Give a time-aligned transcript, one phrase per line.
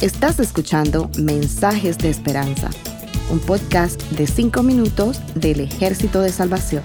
[0.00, 2.70] Estás escuchando Mensajes de Esperanza,
[3.30, 6.82] un podcast de 5 minutos del Ejército de Salvación.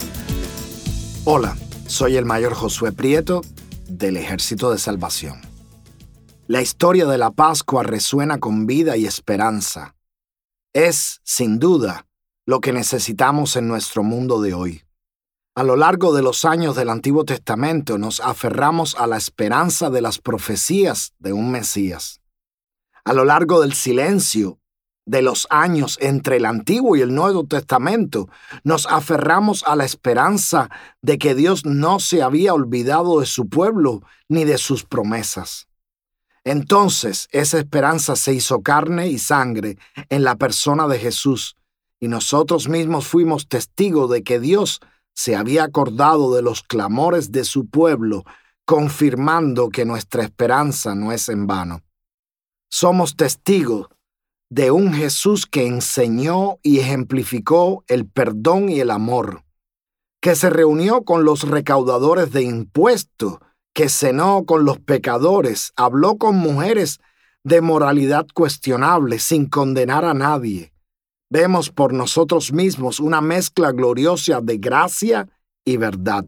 [1.24, 1.56] Hola,
[1.88, 3.42] soy el mayor Josué Prieto
[3.88, 5.40] del Ejército de Salvación.
[6.48, 9.96] La historia de la Pascua resuena con vida y esperanza.
[10.74, 12.06] Es, sin duda,
[12.46, 14.85] lo que necesitamos en nuestro mundo de hoy.
[15.58, 20.02] A lo largo de los años del Antiguo Testamento nos aferramos a la esperanza de
[20.02, 22.20] las profecías de un Mesías.
[23.06, 24.60] A lo largo del silencio
[25.06, 28.28] de los años entre el Antiguo y el Nuevo Testamento,
[28.66, 30.70] nos aferramos a la esperanza
[31.02, 35.70] de que Dios no se había olvidado de su pueblo ni de sus promesas.
[36.44, 39.78] Entonces esa esperanza se hizo carne y sangre
[40.10, 41.56] en la persona de Jesús,
[42.02, 44.82] y nosotros mismos fuimos testigos de que Dios
[45.16, 48.24] se había acordado de los clamores de su pueblo,
[48.66, 51.82] confirmando que nuestra esperanza no es en vano.
[52.70, 53.88] Somos testigos
[54.50, 59.44] de un Jesús que enseñó y ejemplificó el perdón y el amor,
[60.22, 63.38] que se reunió con los recaudadores de impuestos,
[63.74, 67.00] que cenó con los pecadores, habló con mujeres
[67.44, 70.74] de moralidad cuestionable sin condenar a nadie,
[71.36, 75.28] vemos por nosotros mismos una mezcla gloriosa de gracia
[75.66, 76.26] y verdad.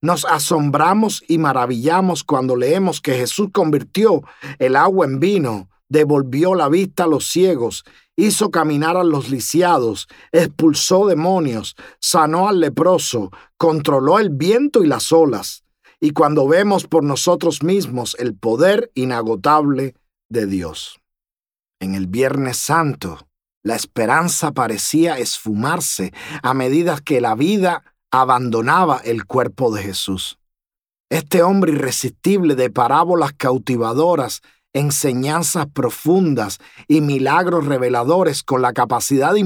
[0.00, 4.22] Nos asombramos y maravillamos cuando leemos que Jesús convirtió
[4.58, 7.84] el agua en vino, devolvió la vista a los ciegos,
[8.16, 15.12] hizo caminar a los lisiados, expulsó demonios, sanó al leproso, controló el viento y las
[15.12, 15.62] olas.
[16.00, 19.94] Y cuando vemos por nosotros mismos el poder inagotable
[20.30, 20.98] de Dios.
[21.80, 23.18] En el Viernes Santo,
[23.62, 30.38] la esperanza parecía esfumarse a medida que la vida abandonaba el cuerpo de Jesús.
[31.10, 34.40] Este hombre irresistible de parábolas cautivadoras,
[34.72, 39.40] enseñanzas profundas y milagros reveladores con la capacidad de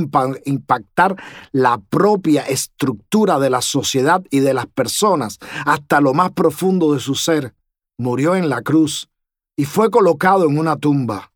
[0.44, 1.16] impactar
[1.50, 7.00] la propia estructura de la sociedad y de las personas hasta lo más profundo de
[7.00, 7.54] su ser,
[7.98, 9.08] murió en la cruz
[9.56, 11.32] y fue colocado en una tumba.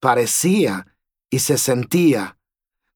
[0.00, 0.89] Parecía
[1.30, 2.36] y se sentía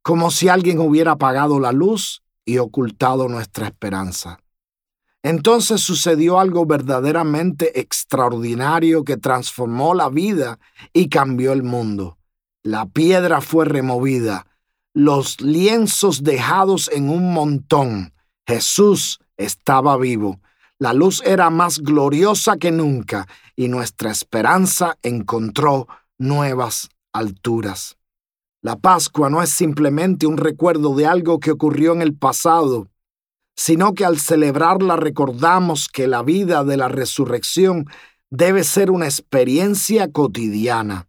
[0.03, 4.39] como si alguien hubiera apagado la luz y ocultado nuestra esperanza.
[5.23, 10.59] Entonces sucedió algo verdaderamente extraordinario que transformó la vida
[10.93, 12.19] y cambió el mundo.
[12.63, 14.47] La piedra fue removida,
[14.93, 18.13] los lienzos dejados en un montón.
[18.47, 20.41] Jesús estaba vivo.
[20.79, 27.97] La luz era más gloriosa que nunca y nuestra esperanza encontró nuevas alturas.
[28.65, 32.89] La Pascua no es simplemente un recuerdo de algo que ocurrió en el pasado,
[33.55, 37.85] sino que al celebrarla recordamos que la vida de la resurrección
[38.31, 41.09] debe ser una experiencia cotidiana.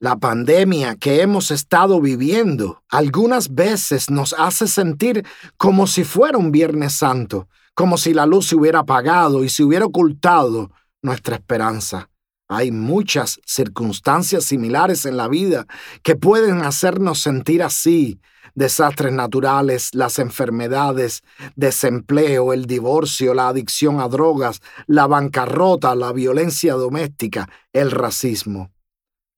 [0.00, 5.24] La pandemia que hemos estado viviendo algunas veces nos hace sentir
[5.56, 9.64] como si fuera un Viernes Santo, como si la luz se hubiera apagado y se
[9.64, 10.70] hubiera ocultado
[11.00, 12.10] nuestra esperanza.
[12.52, 15.66] Hay muchas circunstancias similares en la vida
[16.02, 18.20] que pueden hacernos sentir así.
[18.54, 21.22] Desastres naturales, las enfermedades,
[21.56, 28.70] desempleo, el divorcio, la adicción a drogas, la bancarrota, la violencia doméstica, el racismo.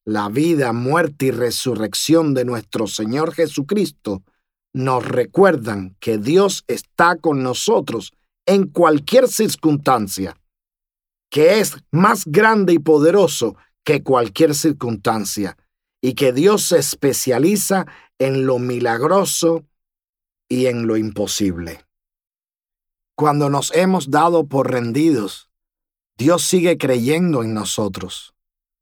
[0.05, 4.25] La vida, muerte y resurrección de nuestro Señor Jesucristo
[4.73, 8.13] nos recuerdan que Dios está con nosotros
[8.47, 10.37] en cualquier circunstancia
[11.35, 15.57] que es más grande y poderoso que cualquier circunstancia
[16.01, 17.87] y que Dios se especializa
[18.21, 19.65] en lo milagroso
[20.49, 21.85] y en lo imposible.
[23.17, 25.51] Cuando nos hemos dado por rendidos,
[26.17, 28.37] Dios sigue creyendo en nosotros.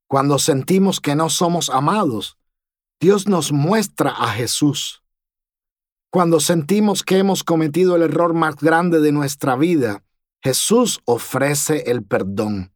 [0.07, 2.37] Cuando sentimos que no somos amados,
[3.01, 5.03] Dios nos muestra a Jesús.
[6.11, 10.03] Cuando sentimos que hemos cometido el error más grande de nuestra vida,
[10.43, 12.73] Jesús ofrece el perdón.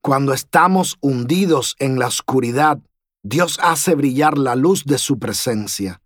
[0.00, 2.78] Cuando estamos hundidos en la oscuridad,
[3.22, 6.00] Dios hace brillar la luz de su presencia.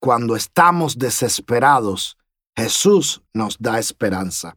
[0.00, 2.18] Cuando estamos desesperados,
[2.54, 4.54] Jesús nos da esperanza.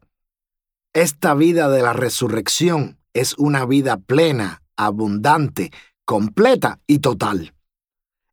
[0.92, 5.72] Esta vida de la resurrección es una vida plena, abundante,
[6.04, 7.54] completa y total.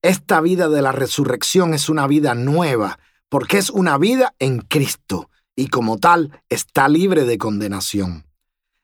[0.02, 3.00] Esta vida de la resurrección es una vida nueva,
[3.30, 8.26] porque es una vida en Cristo y como tal está libre de condenación.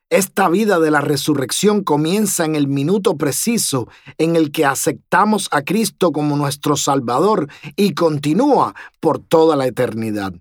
[0.09, 5.63] Esta vida de la resurrección comienza en el minuto preciso en el que aceptamos a
[5.63, 10.33] Cristo como nuestro Salvador y continúa por toda la eternidad.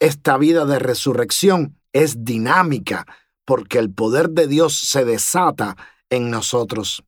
[0.00, 3.06] Esta vida de resurrección es dinámica
[3.44, 5.76] porque el poder de Dios se desata
[6.10, 7.04] en nosotros.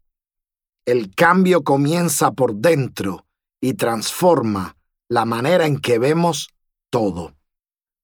[0.86, 3.26] el cambio comienza por dentro
[3.60, 4.76] y transforma
[5.08, 6.48] la manera en que vemos
[6.90, 7.35] todo.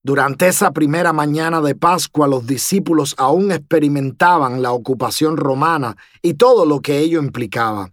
[0.05, 6.67] Durante esa primera mañana de Pascua los discípulos aún experimentaban la ocupación romana y todo
[6.67, 7.93] lo que ello implicaba.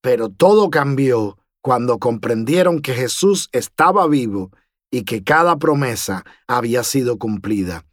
[0.00, 4.52] Pero todo cambió cuando comprendieron que Jesús estaba vivo
[4.90, 7.84] y que cada promesa había sido cumplida.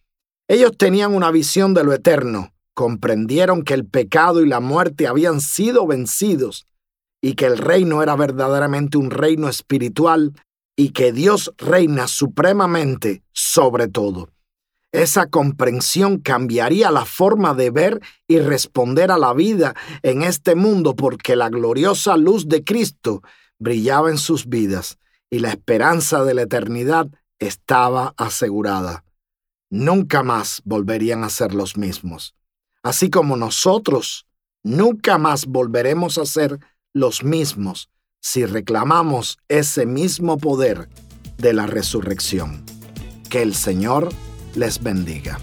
[0.48, 5.42] Ellos tenían una visión de lo eterno, comprendieron que el pecado y la muerte habían
[5.42, 6.68] sido vencidos
[7.22, 10.34] y que el reino era verdaderamente un reino espiritual
[10.76, 14.30] y que Dios reina supremamente sobre todo.
[14.92, 20.96] Esa comprensión cambiaría la forma de ver y responder a la vida en este mundo
[20.96, 23.22] porque la gloriosa luz de Cristo
[23.58, 24.98] brillaba en sus vidas
[25.30, 27.08] y la esperanza de la eternidad
[27.40, 29.06] estaba asegurada.
[29.70, 32.36] Nunca más volverían a ser los mismos.
[32.84, 34.28] Así como nosotros
[34.64, 36.60] nunca más volveremos a ser
[36.94, 37.90] los mismos
[38.22, 40.88] si reclamamos ese mismo poder
[41.38, 42.64] de la resurrección.
[43.30, 44.08] Que el Señor
[44.56, 45.38] les bendiga.